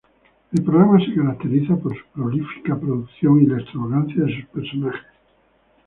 El 0.51 0.63
programa 0.63 0.97
se 0.99 1.13
caracteriza 1.13 1.75
por 1.77 1.95
su 1.95 2.03
prolífica 2.11 2.75
producción 2.75 3.39
y 3.39 3.45
la 3.45 3.59
extravagancia 3.61 4.23
de 4.25 4.35
sus 4.35 4.47
personajes. 4.49 5.03